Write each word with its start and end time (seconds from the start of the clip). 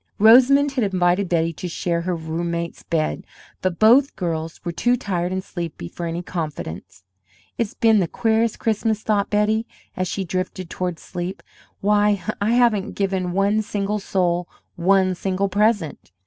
Rosamond 0.17 0.71
had 0.71 0.83
invited 0.83 1.29
Betty 1.29 1.53
to 1.53 1.67
share 1.67 2.01
her 2.01 2.15
roommate's 2.15 2.81
bed, 2.81 3.23
but 3.61 3.77
both 3.77 4.15
girls 4.15 4.59
were 4.65 4.71
too 4.71 4.97
tired 4.97 5.31
and 5.31 5.43
sleepy 5.43 5.87
for 5.87 6.07
any 6.07 6.23
confidence. 6.23 7.03
"It's 7.59 7.75
been 7.75 7.99
the 7.99 8.07
queerest 8.07 8.57
Christmas!" 8.57 9.03
thought 9.03 9.29
Betty, 9.29 9.67
as 9.95 10.07
she 10.07 10.25
drifted 10.25 10.71
toward 10.71 10.97
sleep. 10.97 11.43
"Why, 11.81 12.23
I 12.41 12.53
haven't 12.53 12.93
given 12.93 13.31
one 13.33 13.61
single 13.61 13.99
soul 13.99 14.49
one 14.75 15.13
single 15.13 15.49
present!" 15.49 16.11